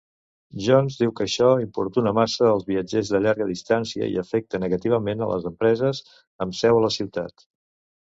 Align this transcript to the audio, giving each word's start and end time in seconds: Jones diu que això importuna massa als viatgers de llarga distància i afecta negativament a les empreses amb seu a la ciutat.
Jones 0.67 0.95
diu 1.01 1.11
que 1.19 1.25
això 1.25 1.49
importuna 1.65 2.13
massa 2.21 2.47
als 2.53 2.65
viatgers 2.71 3.13
de 3.17 3.23
llarga 3.27 3.49
distància 3.53 4.11
i 4.17 4.19
afecta 4.25 4.65
negativament 4.67 5.25
a 5.25 5.31
les 5.37 5.49
empreses 5.55 6.05
amb 6.49 6.61
seu 6.65 6.83
a 6.83 6.87
la 6.91 6.95
ciutat. 7.01 7.51